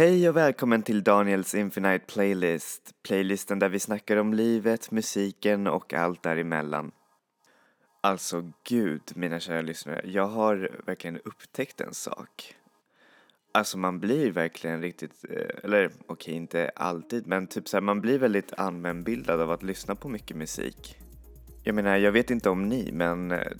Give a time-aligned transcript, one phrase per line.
[0.00, 2.94] Hej och välkommen till Daniels Infinite Playlist.
[3.02, 6.92] Playlisten där vi snackar om livet, musiken och allt däremellan.
[8.00, 12.54] Alltså gud, mina kära lyssnare, jag har verkligen upptäckt en sak.
[13.52, 17.82] Alltså man blir verkligen riktigt, eh, eller okej okay, inte alltid, men typ så här,
[17.82, 20.96] man blir väldigt allmänbildad av att lyssna på mycket musik.
[21.64, 23.52] Jag menar, jag vet inte om ni, men eh,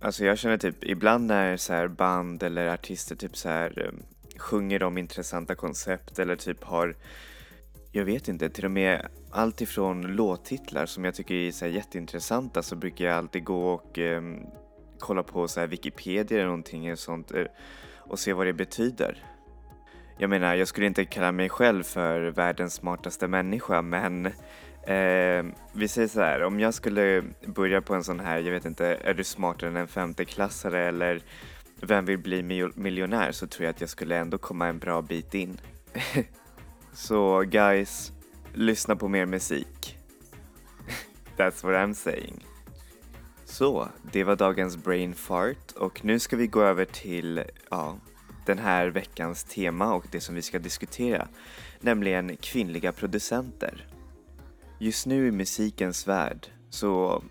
[0.00, 3.92] alltså jag känner typ ibland när så här band eller artister typ så här eh,
[4.38, 6.96] sjunger om intressanta koncept eller typ har,
[7.92, 11.72] jag vet inte, till och med allt ifrån låttitlar som jag tycker är så här
[11.72, 14.22] jätteintressanta så brukar jag alltid gå och eh,
[14.98, 17.44] kolla på så här Wikipedia eller någonting och sånt eh,
[17.96, 19.24] och se vad det betyder.
[20.18, 24.26] Jag menar, jag skulle inte kalla mig själv för världens smartaste människa men
[24.86, 28.64] eh, vi säger så här, om jag skulle börja på en sån här, jag vet
[28.64, 31.22] inte, är du smartare än en femteklassare eller
[31.80, 32.42] vem vill bli
[32.74, 35.60] miljonär så tror jag att jag skulle ändå komma en bra bit in.
[36.92, 38.12] så guys,
[38.54, 39.98] lyssna på mer musik.
[41.36, 42.44] That's what I'm saying.
[43.44, 47.98] Så, det var dagens brain fart och nu ska vi gå över till, ja,
[48.46, 51.28] den här veckans tema och det som vi ska diskutera,
[51.80, 53.86] nämligen kvinnliga producenter.
[54.78, 57.22] Just nu i musikens värld så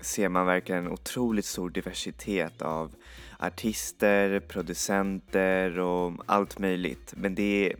[0.00, 2.94] ser man verkligen en otroligt stor diversitet av
[3.38, 7.14] artister, producenter och allt möjligt.
[7.16, 7.76] Men det är,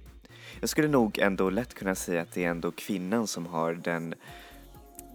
[0.61, 4.15] jag skulle nog ändå lätt kunna säga att det är ändå kvinnan som har den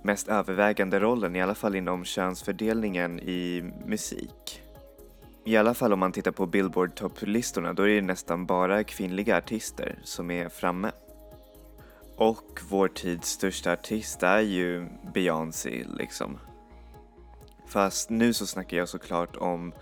[0.04, 4.62] mest övervägande rollen, i alla fall inom könsfördelningen i musik.
[5.46, 9.38] I alla fall om man tittar på Billboard topplistorna, då är det nästan bara kvinnliga
[9.38, 10.92] artister som är framme.
[12.16, 16.38] Och vår tids största artist är ju Beyoncé liksom.
[17.68, 19.74] Fast nu så snackar jag såklart om,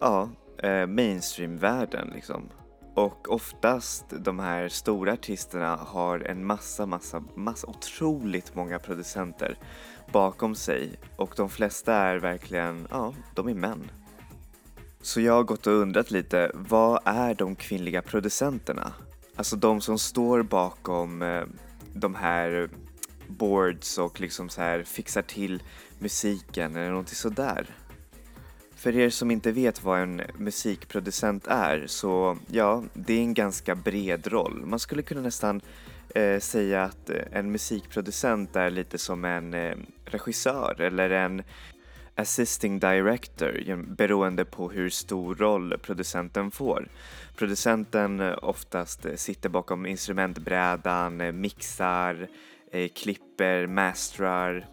[0.00, 2.48] ja, eh, mainstreamvärlden liksom.
[2.94, 9.58] Och oftast de här stora artisterna har en massa, massa, massa otroligt många producenter
[10.12, 13.90] bakom sig och de flesta är verkligen, ja, de är män.
[15.00, 18.92] Så jag har gått och undrat lite, vad är de kvinnliga producenterna?
[19.36, 21.44] Alltså de som står bakom eh,
[21.92, 22.70] de här
[23.28, 25.62] boards och liksom så här fixar till
[25.98, 27.66] musiken eller någonting sådär.
[28.78, 33.74] För er som inte vet vad en musikproducent är så ja, det är en ganska
[33.74, 34.66] bred roll.
[34.66, 35.60] Man skulle kunna nästan
[36.14, 41.42] eh, säga att eh, en musikproducent är lite som en eh, regissör eller en
[42.14, 46.88] assisting director beroende på hur stor roll producenten får.
[47.36, 52.28] Producenten eh, oftast eh, sitter bakom instrumentbrädan, mixar,
[52.72, 54.66] eh, klipper, mastrar,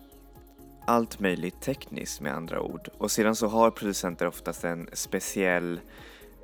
[0.86, 2.90] allt möjligt tekniskt med andra ord.
[2.98, 5.80] Och sedan så har producenter oftast en speciell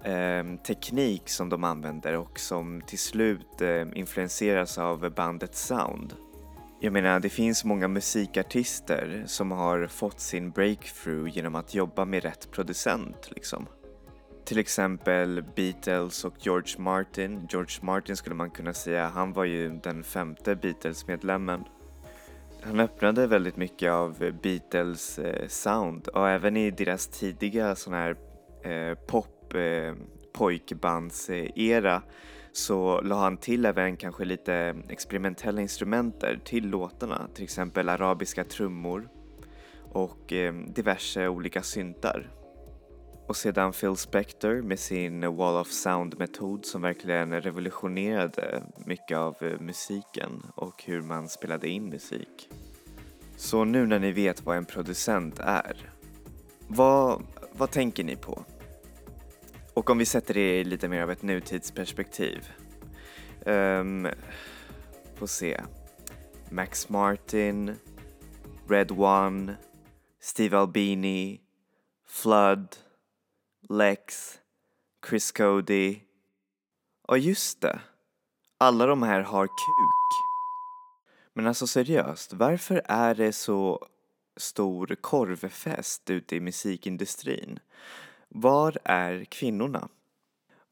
[0.03, 6.15] eh, teknik som de använder och som till slut eh, influenseras av bandets sound.
[6.83, 12.23] Jag menar, det finns många musikartister som har fått sin breakthrough genom att jobba med
[12.23, 13.67] rätt producent liksom.
[14.45, 17.47] Till exempel Beatles och George Martin.
[17.49, 21.63] George Martin skulle man kunna säga, han var ju den femte Beatles-medlemmen.
[22.63, 28.15] Han öppnade väldigt mycket av Beatles eh, sound och även i deras tidiga sån här
[28.63, 29.93] eh, pop eh,
[32.53, 39.09] så la han till även kanske lite experimentella instrumenter till låtarna, till exempel arabiska trummor
[39.91, 42.40] och eh, diverse olika syntar.
[43.27, 49.59] Och sedan Phil Spector med sin Wall of Sound-metod som verkligen revolutionerade mycket av eh,
[49.59, 52.49] musiken och hur man spelade in musik.
[53.35, 55.91] Så nu när ni vet vad en producent är,
[56.67, 58.45] vad, vad tänker ni på?
[59.73, 62.51] Och om vi sätter det i lite mer av ett nutidsperspektiv.
[63.45, 64.11] Ehm, um,
[65.15, 65.61] får se.
[66.49, 67.75] Max Martin,
[68.67, 69.55] Red One,
[70.19, 71.41] Steve Albini,
[72.07, 72.67] Flood,
[73.71, 74.39] Lex,
[75.09, 75.99] Chris Cody.
[77.07, 77.79] Ja, just det,
[78.57, 80.11] alla de här har kuk.
[81.33, 83.87] Men alltså seriöst, varför är det så
[84.37, 87.59] stor korvfest ute i musikindustrin?
[88.29, 89.87] Var är kvinnorna?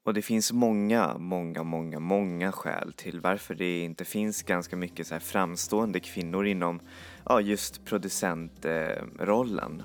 [0.04, 5.08] Och det finns många, många, många, många skäl till varför det inte finns ganska mycket
[5.08, 6.80] så här framstående kvinnor inom
[7.26, 9.84] ja, just producentrollen.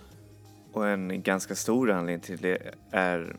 [0.74, 3.36] Och en ganska stor anledning till det är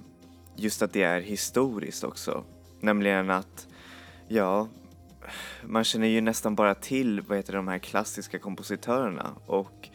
[0.56, 2.44] just att det är historiskt också.
[2.80, 3.68] Nämligen att,
[4.28, 4.68] ja,
[5.64, 9.90] man känner ju nästan bara till vad heter de här klassiska kompositörerna och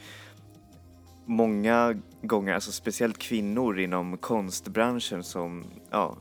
[1.26, 6.16] många gånger, alltså speciellt kvinnor inom konstbranschen som ja,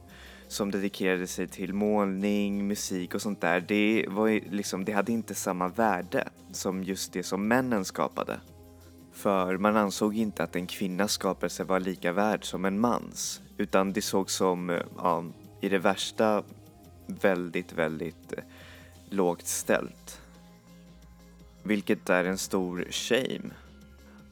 [0.48, 5.36] som dedikerade sig till målning, musik och sånt där, det, var liksom, det hade inte
[5.36, 8.40] samma värde som just det som männen skapade.
[9.20, 13.94] För man ansåg inte att en kvinnas skapelse var lika värd som en mans, utan
[13.94, 15.26] det sågs som, eh, ja,
[15.62, 16.44] i det värsta,
[17.08, 18.44] väldigt, väldigt eh,
[19.10, 20.22] lågt ställt.
[21.64, 23.50] Vilket är en stor shame.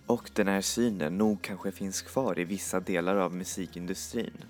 [0.06, 4.44] Och den här synen nog kanske finns kvar i vissa delar av musikindustrin.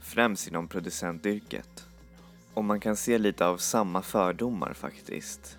[0.00, 1.86] Främst inom producentyrket.
[2.54, 5.58] Och man kan se lite av samma fördomar faktiskt.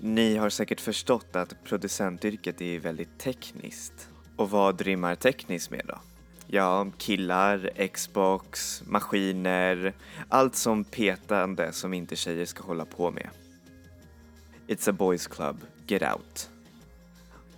[0.00, 4.08] Ni har säkert förstått att producentyrket är väldigt tekniskt.
[4.36, 5.98] Och vad rimmar tekniskt med då?
[6.46, 9.94] Ja, killar, Xbox, maskiner,
[10.28, 13.28] allt som petande som inte tjejer ska hålla på med.
[14.68, 15.56] It's a boys club,
[15.86, 16.50] get out.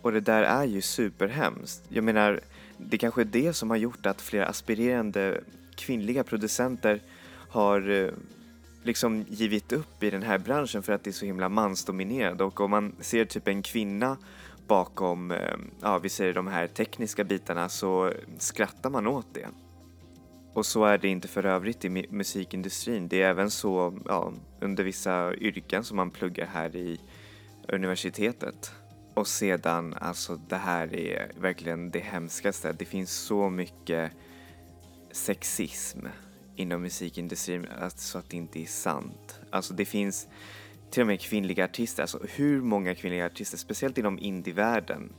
[0.02, 1.82] Och det där är ju superhemskt.
[1.88, 2.40] Jag menar,
[2.76, 5.40] det kanske är det som har gjort att flera aspirerande
[5.74, 7.00] kvinnliga producenter
[7.48, 8.10] har eh,
[8.82, 12.60] liksom givit upp i den här branschen för att det är så himla mansdominerad och
[12.60, 14.16] om man ser typ en kvinna
[14.66, 19.48] bakom, ehm, ja vi säger de här tekniska bitarna så skrattar man åt det.
[20.52, 23.08] Och så är det inte för övrigt i musikindustrin.
[23.08, 27.00] Det är även så ja, under vissa yrken som man pluggar här i
[27.68, 28.72] universitetet.
[29.14, 32.72] Och sedan, alltså det här är verkligen det hemskaste.
[32.72, 34.12] Det finns så mycket
[35.12, 35.98] sexism
[36.60, 39.40] inom musikindustrin alltså, så att det inte är sant.
[39.50, 40.28] Alltså det finns
[40.90, 45.12] till och med kvinnliga artister, alltså hur många kvinnliga artister, speciellt inom indievärlden.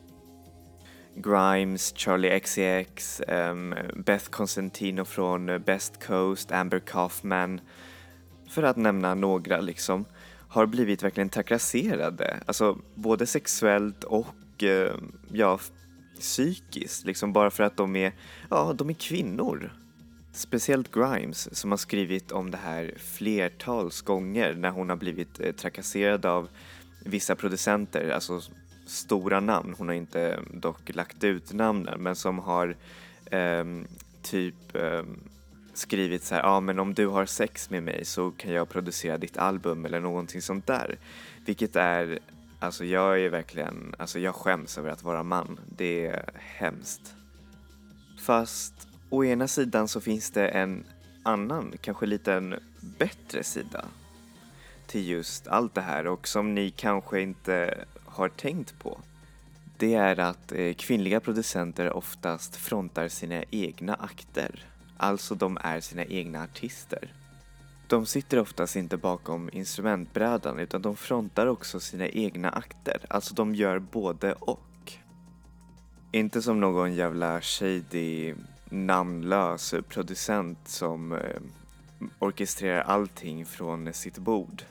[1.16, 7.62] Grimes, Charlie XCX, um, ehm, Beth Constantino från Best Coast, Amber Kaufman,
[8.50, 10.06] för att nämna några liksom,
[10.48, 14.92] har blivit verkligen trakasserade, alltså både sexuellt och uh,
[15.32, 15.60] ja,
[16.20, 18.14] psykiskt, liksom bara för att de är,
[18.50, 19.72] ja, de är kvinnor.
[20.34, 25.52] Speciellt Grimes som har skrivit om det här flertals gånger när hon har blivit eh,
[25.52, 26.50] trakasserad av
[27.06, 28.42] vissa producenter, alltså
[28.86, 32.76] stora namn, hon har inte eh, dock lagt ut namnen, men som har
[33.26, 33.66] eh,
[34.22, 35.04] typ eh,
[35.74, 38.70] skrivit så här, ja ah, men om du har sex med mig så kan jag
[38.70, 41.00] producera ditt album eller någonting sånt där.
[41.46, 42.20] Vilket är,
[42.60, 45.60] alltså jag är verkligen, alltså jag skäms över att vara man.
[45.78, 47.16] Det är hemskt.
[48.26, 50.84] Fast å ena sidan så finns det en
[51.24, 53.86] annan, kanske lite en bättre sida
[54.88, 59.00] till just allt det här och som ni kanske inte har tänkt på.
[59.78, 64.66] Det är att eh, kvinnliga producenter oftast frontar sina egna akter.
[64.98, 67.14] Alltså de är sina egna artister.
[67.88, 73.06] De sitter oftast inte bakom instrumentbrädan utan de frontar också sina egna akter.
[73.10, 74.94] Alltså de gör både och.
[76.12, 78.34] Inte som någon jävla shady
[78.72, 81.42] namnlös producent som eh,
[82.20, 84.64] orkestrerar allting från sitt bord.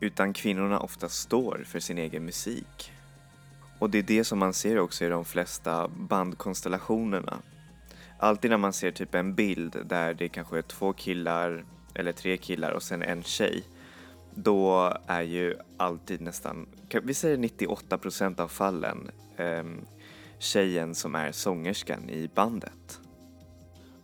[0.00, 2.92] Utan kvinnorna ofta står för sin egen musik.
[3.78, 7.38] Och det är det som man ser också i de flesta bandkonstellationerna.
[8.18, 12.36] Alltid när man ser typ en bild där det kanske är två killar eller tre
[12.36, 13.64] killar och sen en tjej.
[14.34, 16.68] Då är ju alltid nästan,
[17.02, 19.64] vi säger 98% av fallen, eh,
[20.42, 23.00] tjejen som är sångerskan i bandet.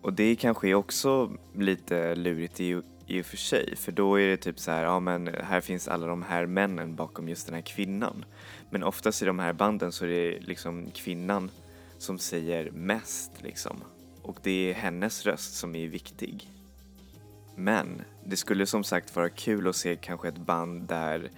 [0.03, 4.29] Och det kanske är också lite lurigt i, i och för sig, för då är
[4.29, 7.55] det typ så här, ja men här finns alla de här männen bakom just den
[7.55, 8.25] här kvinnan.
[8.71, 11.51] Men oftast i de här banden så är det liksom kvinnan
[11.99, 13.77] som säger mest liksom.
[14.23, 16.51] Och det är hennes röst som är viktig.
[17.57, 21.31] Men det skulle som sagt vara kul att se kanske ett band där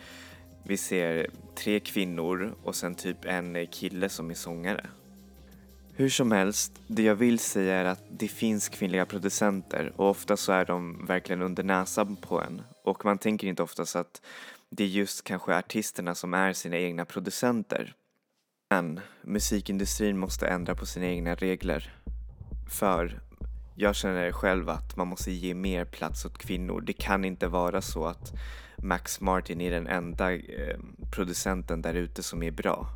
[0.64, 4.86] vi ser tre kvinnor och sen typ en kille som är sångare.
[5.94, 10.36] Hur som helst, det jag vill säga är att det finns kvinnliga producenter och ofta
[10.36, 14.22] så är de verkligen under näsan på en och man tänker inte oftast att
[14.70, 17.94] det är just kanske artisterna som är sina egna producenter.
[18.70, 21.94] Men musikindustrin måste ändra på sina egna regler.
[22.70, 23.20] För
[23.76, 26.80] jag känner själv att man måste ge mer plats åt kvinnor.
[26.80, 28.32] Det kan inte vara så att
[28.82, 30.78] Max Martin är den enda eh,
[31.10, 32.86] producenten där ute som är bra.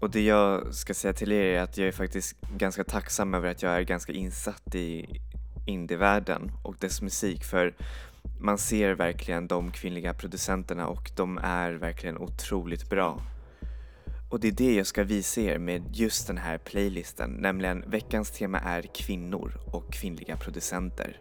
[0.00, 3.50] Och det jag ska säga till er är att jag är faktiskt ganska tacksam över
[3.50, 5.20] att jag är ganska insatt i
[5.66, 7.74] indievärlden och dess musik för
[8.40, 13.20] man ser verkligen de kvinnliga producenterna och de är verkligen otroligt bra.
[14.30, 18.30] Och det är det jag ska visa er med just den här playlisten, nämligen veckans
[18.30, 21.20] tema är kvinnor och kvinnliga producenter.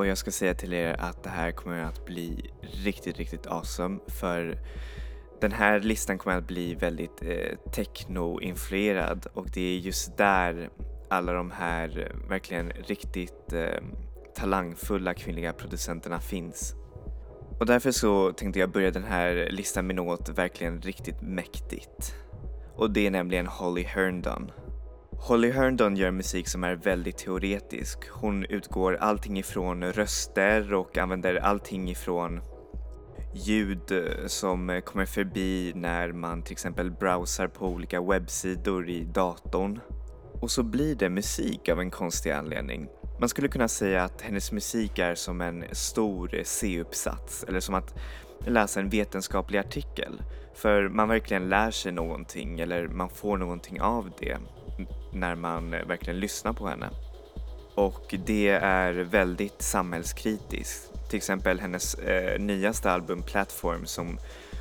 [0.00, 3.98] Och jag ska säga till er att det här kommer att bli riktigt, riktigt awesome
[4.06, 4.58] för
[5.40, 10.70] den här listan kommer att bli väldigt eh, techno-influerad och det är just där
[11.08, 13.82] alla de här eh, verkligen riktigt eh,
[14.34, 16.74] talangfulla kvinnliga producenterna finns.
[17.58, 22.14] Och därför så tänkte jag börja den här listan med något verkligen riktigt mäktigt.
[22.76, 24.50] Och det är nämligen Holly Herndon.
[25.22, 27.98] Holly Herndon gör musik som är väldigt teoretisk.
[28.10, 32.40] Hon utgår allting ifrån röster och använder allting ifrån
[33.34, 39.04] ljud eh, som eh, kommer förbi när man till exempel browsar på olika webbsidor i
[39.04, 39.80] datorn.
[40.40, 42.88] Och så blir det musik av en konstig anledning.
[43.20, 47.74] Man skulle kunna säga att hennes musik är som en stor eh, C-uppsats eller som
[47.74, 47.94] att
[48.46, 50.22] läsa en vetenskaplig artikel.
[50.54, 54.38] För man verkligen lär sig någonting eller man får någonting av det
[55.12, 56.90] när man eh, verkligen lyssnar på henne.
[57.74, 61.08] Och det är väldigt samhällskritiskt.
[61.08, 64.18] Till exempel hennes eh, nyaste album Platform som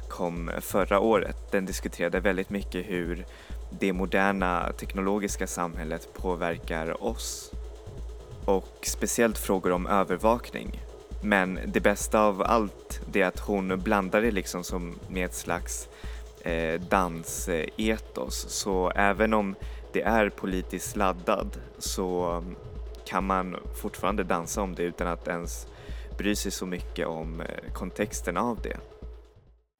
[0.09, 3.25] kom förra året, den diskuterade väldigt mycket hur
[3.79, 7.51] det moderna teknologiska samhället påverkar oss.
[8.45, 10.79] Och speciellt frågor om övervakning.
[11.23, 15.88] Men det bästa av allt är att hon blandar det liksom som med ett slags
[16.41, 18.45] eh, dansetos.
[18.45, 19.55] Eh, Så även om
[19.93, 22.55] det är politiskt laddad så um,
[23.05, 25.67] kan man fortfarande dansa om det utan att ens
[26.17, 28.77] bry sig så mycket om eh, kontexten av det.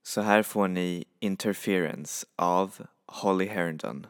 [0.04, 2.76] Så här får ni Interference av
[3.08, 4.06] Holly Herndon.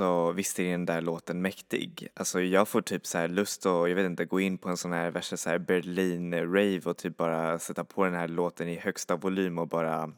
[0.00, 2.08] Alltså visst är den där låten mäktig.
[2.14, 4.76] Alltså jag får typ så här lust att, jag vet inte, gå in på en
[4.76, 8.76] sån här värsta så här Berlin-rave och typ bara sätta på den här låten i
[8.76, 10.12] högsta volym och bara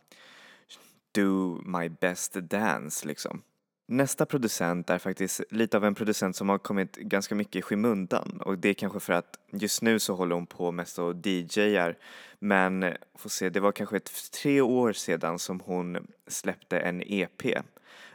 [1.14, 3.42] do my best dance liksom.
[3.88, 8.40] Nästa producent är faktiskt lite av en producent som har kommit ganska mycket i skymundan
[8.40, 11.98] och det är kanske för att just nu så håller hon på mest och DJar
[12.40, 17.02] men eh, får se, det var kanske ett, tre år sedan som hon släppte en
[17.06, 17.42] EP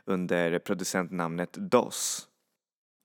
[0.06, 2.28] under producentnamnet DOS.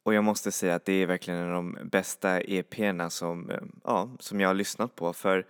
[0.05, 3.61] Och jag måste säga att det är verkligen en av de bästa EP'erna som, eh,
[3.85, 5.47] ja, som jag har lyssnat på för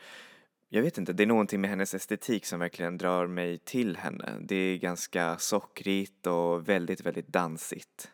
[0.72, 4.36] jag vet inte, det är någonting med hennes estetik som verkligen drar mig till henne.
[4.40, 8.10] Det är ganska sockrigt och väldigt, väldigt dansigt.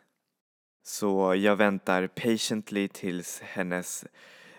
[0.83, 4.05] Så jag väntar patiently tills hennes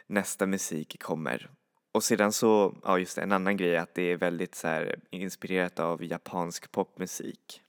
[0.06, 1.50] nästa musik kommer.
[1.98, 4.68] Och sedan så, ja just det, en annan grej är att det är väldigt så
[4.68, 7.62] här inspirerat av japansk popmusik.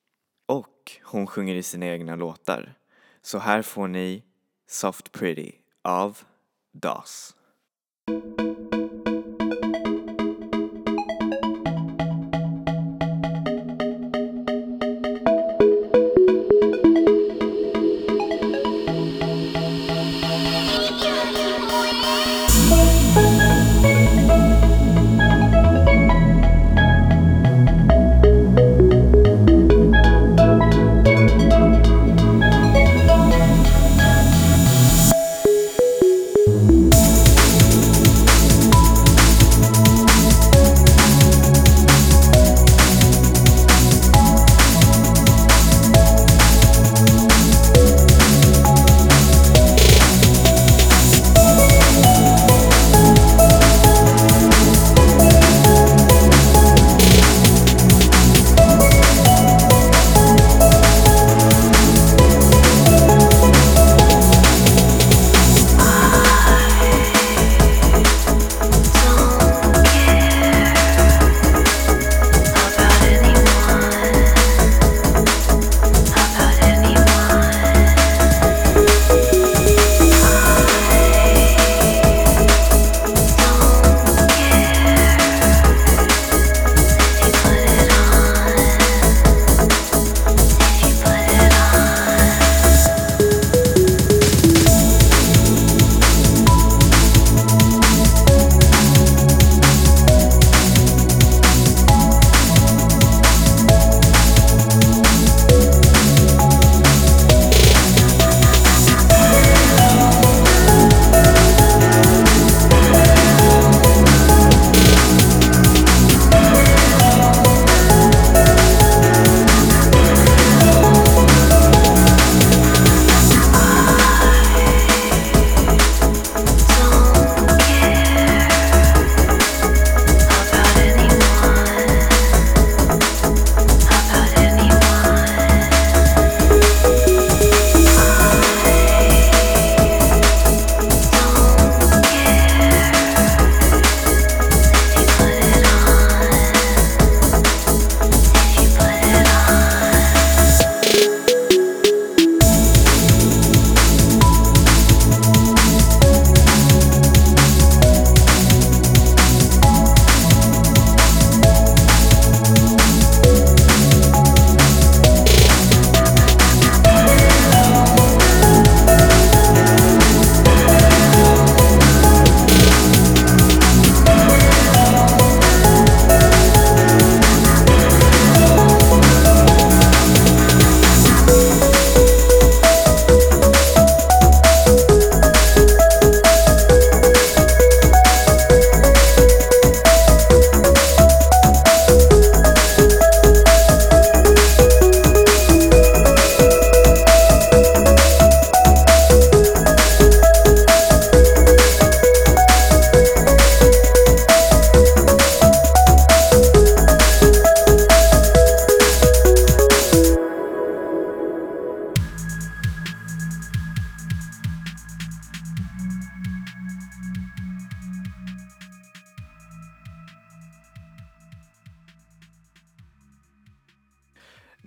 [0.48, 2.74] Och hon sjunger i sina egna låtar.
[3.22, 4.24] Så här får ni
[4.68, 5.52] Soft Pretty
[5.84, 6.18] av
[6.74, 7.36] DOS.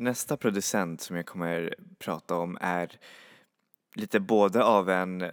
[0.02, 2.98] Nästa producent som jag kommer prata om är
[3.94, 5.30] lite både av en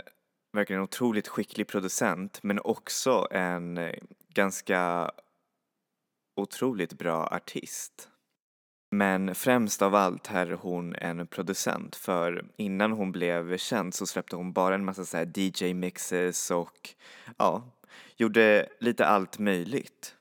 [0.54, 3.96] verkligen otroligt skicklig producent men också en eh,
[4.34, 5.12] ganska
[6.36, 8.10] otroligt bra artist.
[8.92, 14.36] Men främst av allt är hon en producent för innan hon blev känd så släppte
[14.36, 16.90] hon bara en massa så DJ-mixes och
[17.38, 17.64] ja,
[18.18, 20.16] gjorde lite allt möjligt.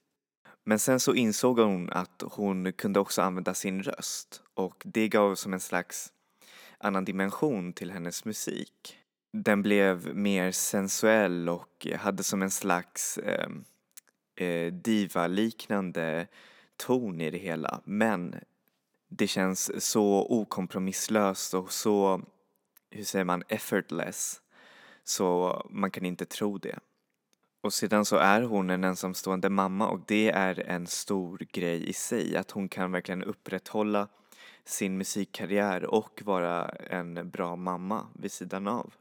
[0.68, 5.34] Men sen så insåg hon att hon kunde också använda sin röst och det gav
[5.34, 6.12] som en slags
[6.78, 8.98] annan dimension till hennes musik.
[9.32, 13.48] Den blev mer sensuell och hade som en slags eh,
[14.46, 16.26] eh, diva-liknande
[16.76, 18.34] ton i det hela men
[19.08, 22.22] det känns så okompromisslöst och så,
[22.90, 24.40] hur säger man, effortless
[25.04, 26.78] så man kan inte tro det.
[27.60, 31.92] Och sedan så är hon en ensamstående mamma och det är en stor grej i
[31.92, 34.08] sig att hon kan verkligen upprätthålla
[34.64, 38.94] sin musikkarriär och vara en bra mamma vid sidan av.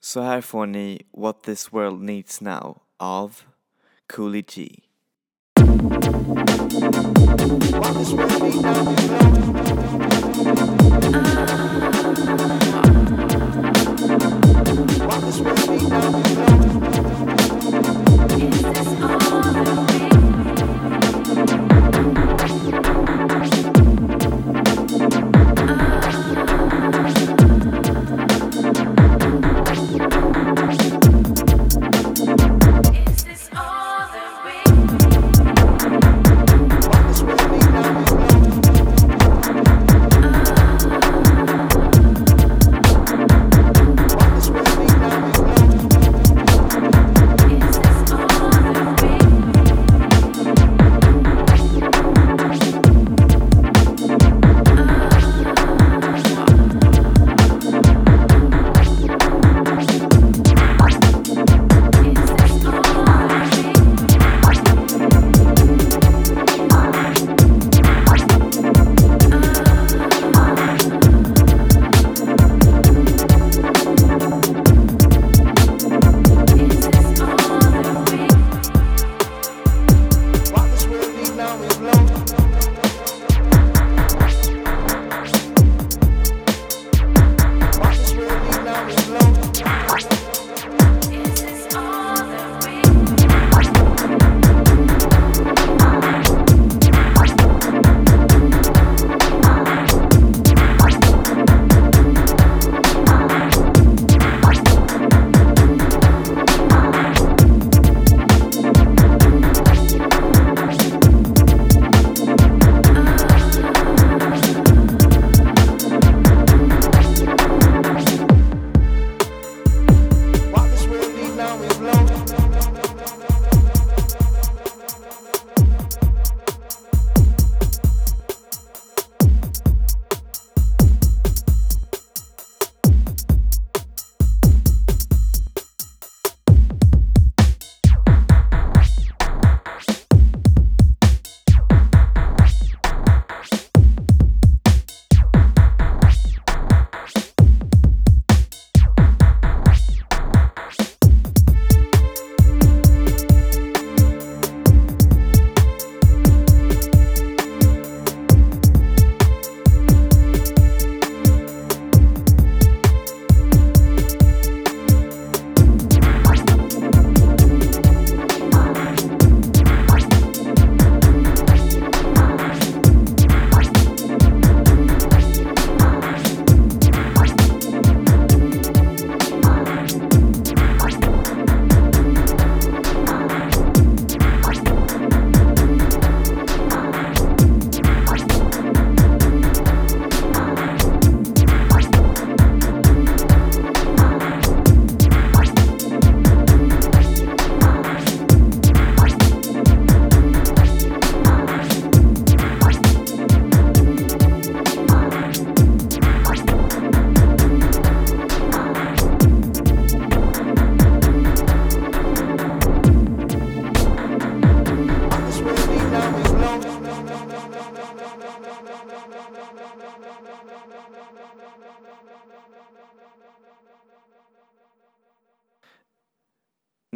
[0.00, 3.40] Så här får ni What This World Needs Now av
[4.06, 4.80] Coolie G.
[17.70, 19.87] Is this all?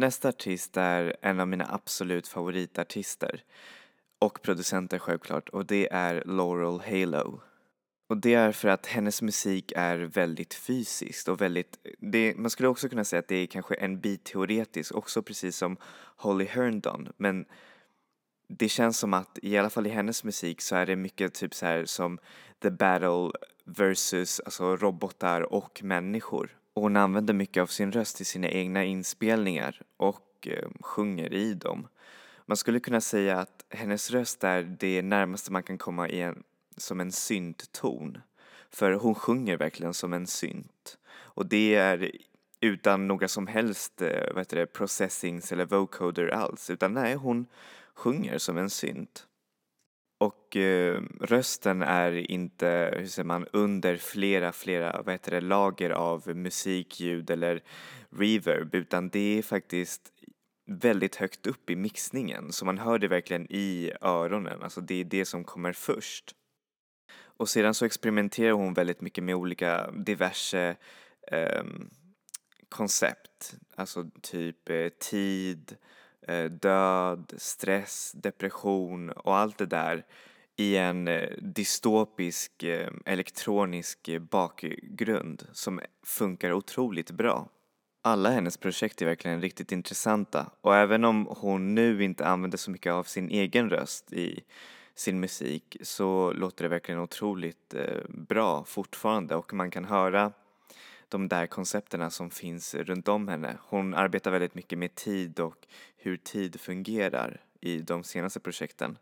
[0.03, 3.43] Nästa artist är en av mina absolut favoritartister
[4.19, 7.41] och producenter självklart och det är Laurel Halo.
[8.09, 12.69] Och det är för att hennes musik är väldigt fysiskt och väldigt, det, man skulle
[12.69, 15.77] också kunna säga att det är kanske en bit teoretisk också precis som
[16.15, 17.45] Holly Herndon men
[18.47, 21.53] det känns som att i alla fall i hennes musik så är det mycket typ
[21.53, 22.19] så här som
[22.61, 23.31] the battle
[23.65, 26.57] versus alltså robotar och människor.
[26.73, 31.53] Och hon använder mycket av sin röst i sina egna inspelningar och eh, sjunger i
[31.53, 31.87] dem.
[32.45, 36.43] Man skulle kunna säga att hennes röst är det närmaste man kan komma i en,
[36.77, 38.17] som en syntton.
[38.69, 40.97] För hon sjunger verkligen som en synt.
[41.13, 42.11] Och det är
[42.59, 46.69] utan några som helst eh, vad heter det, processings eller vocoder alls.
[46.69, 47.45] Utan nej, hon
[47.93, 49.27] sjunger som en synt.
[50.23, 55.89] Och eh, rösten är inte, hur säger man, under flera, flera, vad heter det, lager
[55.89, 57.63] av musik, ljud eller
[58.09, 60.11] reverb utan det är faktiskt
[60.65, 65.03] väldigt högt upp i mixningen så man hör det verkligen i öronen, alltså det är
[65.03, 66.35] det som kommer först.
[67.37, 70.75] Och sedan så experimenterar hon väldigt mycket med olika diverse
[71.31, 71.63] eh,
[72.69, 75.77] koncept, alltså typ eh, tid, eh,
[76.27, 80.05] Eh, död, stress, depression och allt det där
[80.55, 87.49] i en eh, dystopisk eh, elektronisk bakgrund som funkar otroligt bra.
[88.01, 92.71] Alla hennes projekt är verkligen riktigt intressanta och även om hon nu inte använder så
[92.71, 94.43] mycket av sin egen röst i
[94.95, 97.75] sin musik så låter det verkligen otroligt
[98.07, 100.31] bra fortfarande och man kan höra
[101.13, 103.57] de där koncepterna som finns runt om henne.
[103.61, 108.97] Hon arbetar väldigt mycket med tid och hur tid fungerar i de senaste projekten.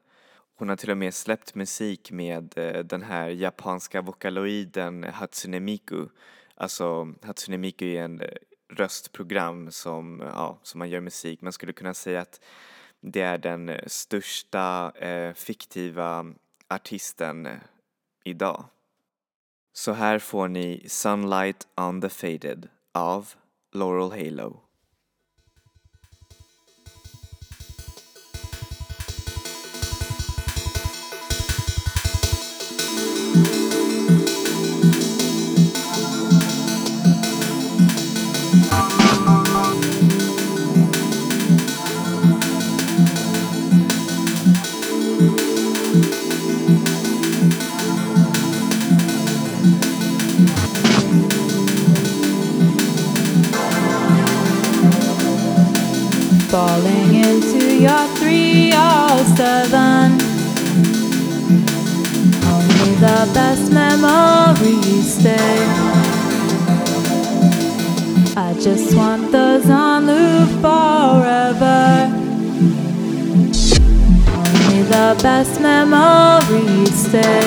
[0.55, 6.07] Hon har till och med släppt musik med eh, den här japanska vokaloiden Hatsune Miku.
[6.55, 8.27] Alltså Hatsune Miku är en eh,
[8.69, 11.41] röstprogram som, ja, som man gör musik.
[11.41, 12.41] Man skulle kunna säga att
[13.01, 16.25] det är den största eh, fiktiva
[16.67, 17.57] artisten eh,
[18.23, 18.65] idag.
[19.73, 23.29] Så här får ni Sunlight on the Faded av
[23.73, 24.59] Laurel Halo.
[59.41, 60.11] Or seven.
[62.45, 65.57] Only the best memories stay.
[68.37, 72.09] I just want those on loop forever.
[74.41, 77.41] Only the best memories stay.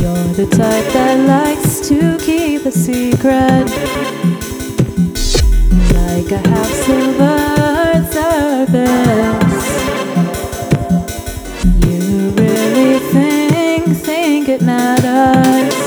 [0.00, 2.15] You're the type that likes to
[2.66, 3.68] a secret.
[5.94, 9.66] Like a half silver surface.
[11.86, 15.85] You really think, think it matters.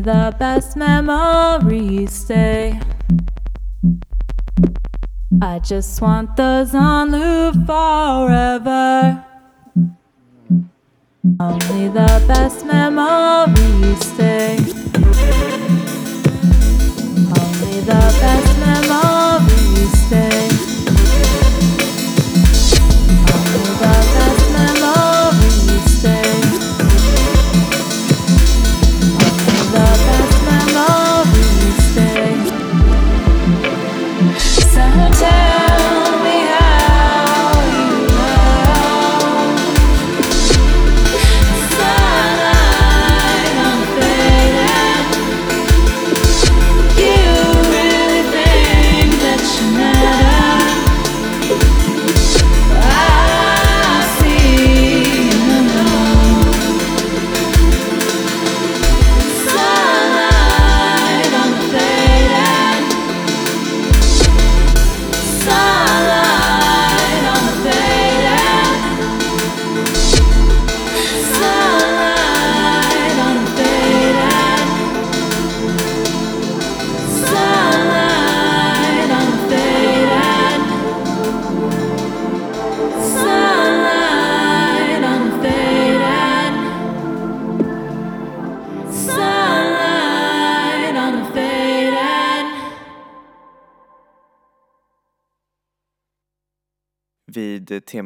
[0.00, 2.80] Best memories stay.
[5.40, 9.24] I just want those on loop forever.
[11.40, 14.56] Only the best memories stay.
[17.40, 20.51] Only the best memories stay.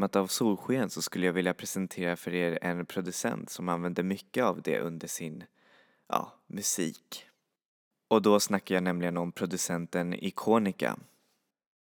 [0.06, 4.44] Temat av solsken så skulle jag vilja presentera för er en producent som använder mycket
[4.44, 5.44] av det under sin,
[6.08, 7.26] ja, musik.
[8.08, 10.96] Och då snackar jag nämligen om producenten Iconica.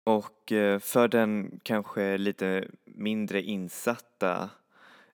[0.07, 4.51] Och eh, för den kanske lite mindre insatta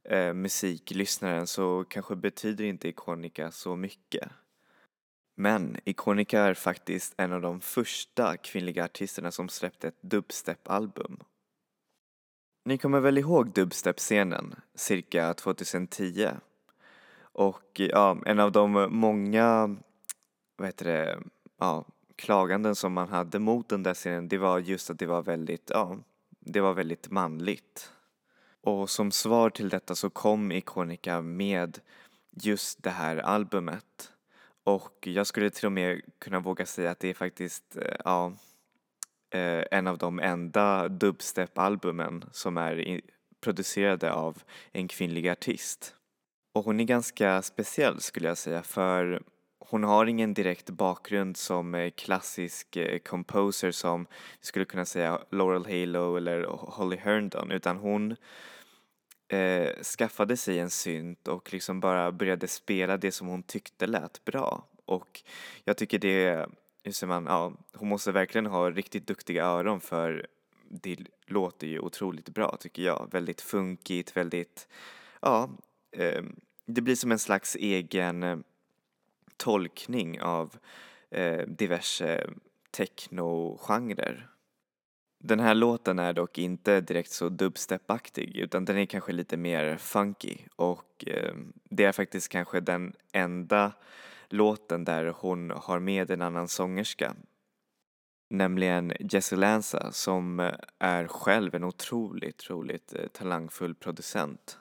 [0.05, 4.29] eh, musiklyssnaren så kanske betyder inte Iconica så mycket.
[5.37, 11.21] Men Iconica är faktiskt en av de första kvinnliga artisterna som släppte ett dubstep-album
[12.65, 16.29] ni kommer väl ihåg dubstep-scenen, cirka 2010?
[17.23, 19.77] Och ja, en av de många,
[20.57, 21.19] vad heter det,
[21.59, 21.85] ja,
[22.17, 25.71] klaganden som man hade mot den där scenen, det var just att det var väldigt,
[25.75, 25.99] ja,
[26.41, 27.93] det var väldigt manligt.
[28.63, 31.79] Och som svar till detta så kom Iconica med
[32.31, 34.13] just det här albumet.
[34.65, 38.33] Och jag skulle till och med kunna våga säga att det är faktiskt, eh, ja,
[39.31, 43.01] eh, en av de enda dubstep-albumen som är
[43.41, 45.95] producerade av en kvinnlig artist.
[46.55, 49.23] Och hon är ganska speciell skulle jag säga för
[49.71, 54.07] hon har ingen direkt bakgrund som eh, klassisk eh, composer som
[54.41, 58.17] vi skulle kunna säga Laurel Halo eller Holly Herndon utan hon
[59.29, 64.25] eh, skaffade sig en synt och liksom bara började spela det som hon tyckte lät
[64.25, 65.23] bra och
[65.65, 66.47] jag tycker det
[66.83, 70.27] hur säger man, ja, hon måste verkligen ha riktigt duktiga öron för
[70.69, 73.09] det låter ju otroligt bra tycker jag.
[73.13, 74.69] Väldigt funkigt, väldigt,
[75.21, 75.51] ja,
[75.93, 76.23] eh,
[76.67, 78.39] det blir som en slags egen eh,
[79.37, 80.57] tolkning av
[81.11, 82.31] eh, diverse
[82.71, 84.27] techno-genrer.
[85.19, 89.77] Den här låten är dock inte direkt så dubstepaktig utan den är kanske lite mer
[89.77, 93.73] funky och eh, det är faktiskt kanske den enda
[94.33, 97.15] låten där hon har med en annan sångerska.
[98.31, 104.59] Nämligen Jessie Lanza som är själv en otroligt, otroligt eh, talangfull producent.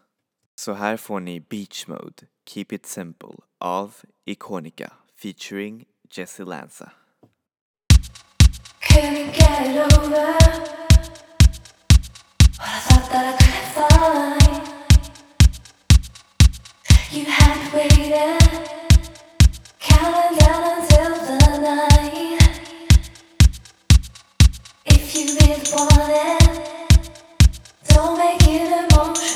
[0.55, 3.95] Så här får ni Beach Mode, Keep It Simple av
[4.25, 4.91] Iconica
[5.21, 6.91] featuring Jessie Lanza.
[8.81, 10.33] Couldn't get it over
[12.57, 14.69] What I thought that I could find
[17.11, 18.78] You had waited
[24.85, 26.99] If you really want it,
[27.89, 29.28] don't make it emotional.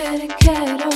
[0.00, 0.89] head and care.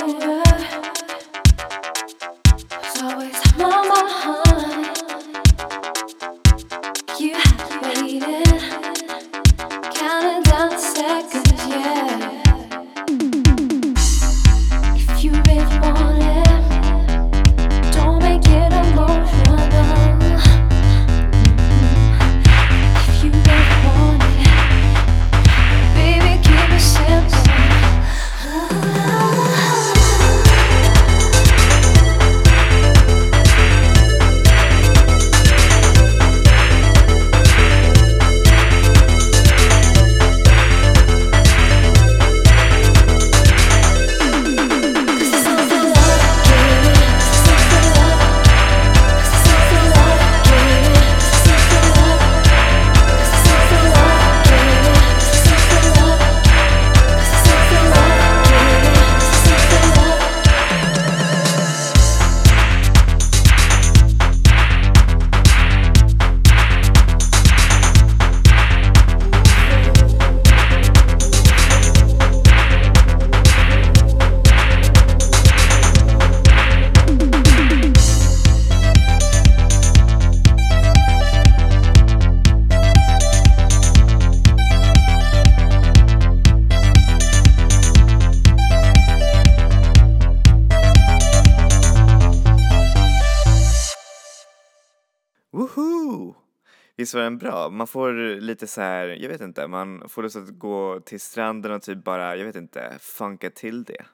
[97.04, 97.70] Visst var den bra?
[97.70, 101.72] Man får lite så här, jag vet inte, man får lust att gå till stranden
[101.72, 104.04] och typ bara, jag vet inte, funka till det.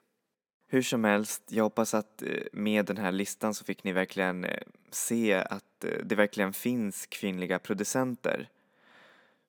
[0.66, 4.44] Hur som helst, jag hoppas att eh, med den här listan så fick ni verkligen
[4.44, 8.48] eh, se att eh, det verkligen finns kvinnliga producenter.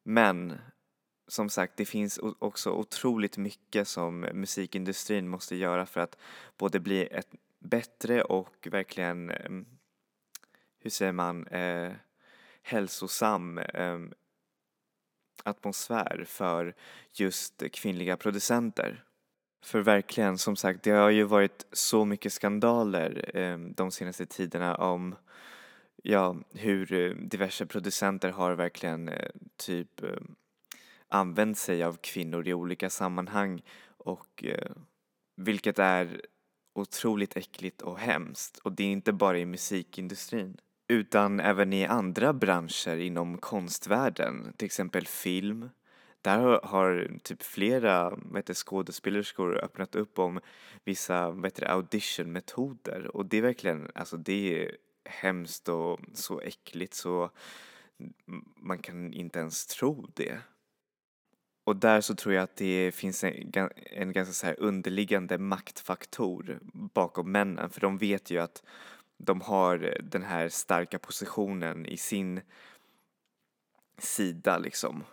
[0.04, 0.58] Men
[1.28, 6.18] som sagt, det finns också otroligt mycket som musikindustrin måste göra för att
[6.58, 7.30] både bli ett
[7.60, 9.32] bättre och verkligen,
[10.80, 11.92] hur säger man, eh,
[12.62, 14.00] hälsosam eh,
[15.44, 16.76] atmosfär för
[17.14, 19.04] just kvinnliga producenter.
[19.64, 24.76] För verkligen, som sagt, det har ju varit så mycket skandaler eh, de senaste tiderna
[24.76, 25.16] om
[26.04, 30.10] ja, hur eh, diverse producenter har verkligen eh, typ eh,
[31.08, 33.62] använt sig av kvinnor i olika sammanhang
[33.98, 34.72] och eh,
[35.36, 36.22] vilket är
[36.74, 40.58] otroligt äckligt och hemskt och det är inte bara i musikindustrin
[40.92, 45.70] utan även i andra branscher inom konstvärlden, till exempel film.
[46.22, 50.40] Där har typ flera vet skådespelerskor öppnat upp om
[50.84, 57.30] vissa vet auditionmetoder och det är verkligen, alltså det är hemskt och så äckligt så
[58.56, 60.38] man kan inte ens tro det.
[61.64, 66.60] Och där så tror jag att det finns en, en ganska så här underliggande maktfaktor
[66.94, 68.64] bakom männen för de vet ju att
[69.24, 72.42] de har den här starka positionen i sin
[73.98, 75.04] sida liksom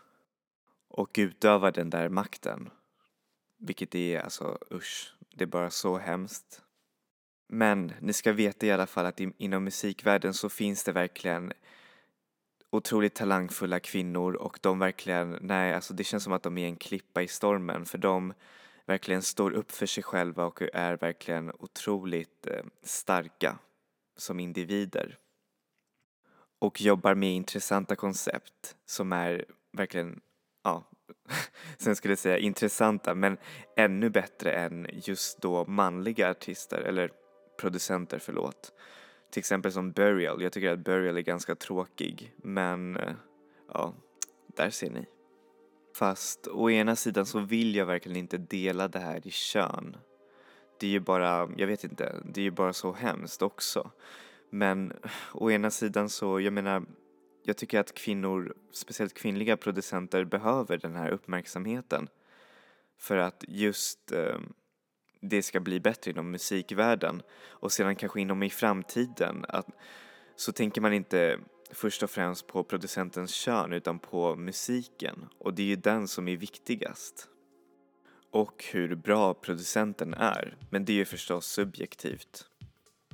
[0.89, 2.71] och utövar den där makten.
[3.59, 6.63] Vilket är alltså usch, det är bara så hemskt.
[7.49, 11.53] Men ni ska veta i alla fall att inom musikvärlden så finns det verkligen
[12.71, 16.77] otroligt talangfulla kvinnor och de verkligen, nej alltså det känns som att de är en
[16.77, 18.35] klippa i stormen för de
[18.87, 23.59] verkligen står upp för sig själva och är verkligen otroligt eh, starka
[24.19, 25.19] som individer.
[26.59, 30.21] Och jobbar med intressanta koncept som är verkligen,
[30.65, 30.91] ja,
[31.79, 33.39] sen skulle jag säga intressanta men
[33.77, 37.11] ännu bättre än just då manliga artister eller
[37.61, 38.73] producenter, förlåt.
[39.31, 40.43] Till exempel som Burial.
[40.43, 43.15] Jag tycker att Burial är ganska tråkig men eh,
[43.73, 43.95] ja,
[44.57, 45.07] där ser ni.
[45.95, 49.97] Fast å ena sidan så vill jag verkligen inte dela det här i kön.
[50.81, 53.91] Det är ju bara, jag vet inte, det är ju bara så hemskt också.
[54.51, 54.93] Men
[55.33, 56.83] å ena sidan så, jag menar,
[57.43, 62.09] jag tycker att kvinnor, speciellt kvinnliga producenter, behöver den här uppmärksamheten.
[62.99, 64.39] För att just eh,
[65.21, 69.67] det ska bli bättre inom musikvärlden och sedan kanske inom i framtiden att,
[70.37, 71.39] så tänker man inte
[71.71, 76.29] först och främst på producentens kön utan på musiken och det är ju den som
[76.29, 77.29] är viktigast.
[78.31, 82.45] Och hur bra producenten är, men det är ju förstås subjektivt.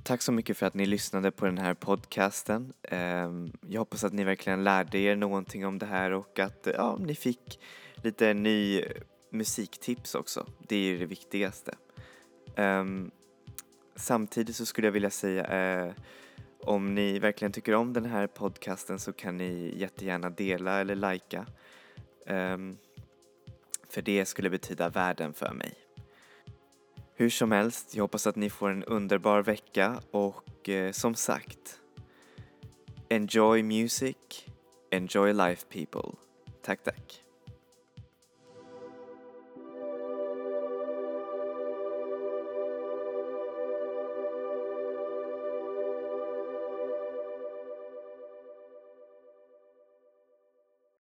[0.03, 2.73] Tack så mycket för att ni lyssnade på den här podcasten.
[2.83, 6.99] Ehm, jag hoppas att ni verkligen lärde er någonting om det här och att ja,
[7.01, 7.61] ni fick
[7.95, 8.85] lite ny
[9.31, 10.47] musiktips också.
[10.69, 11.75] Det är ju det viktigaste.
[12.57, 13.11] Ehm,
[13.97, 15.93] samtidigt så skulle jag vilja säga eh,
[16.61, 21.47] om ni verkligen tycker om den här podcasten så kan ni jättegärna dela eller lajka.
[22.27, 22.79] Um,
[23.95, 25.75] för det skulle betyda världen för mig.
[27.15, 31.81] Hur som helst, jag hoppas att ni får en underbar vecka och eh, som sagt,
[33.09, 34.17] enjoy music,
[34.91, 36.11] enjoy life people.
[36.63, 37.24] Tack, tack.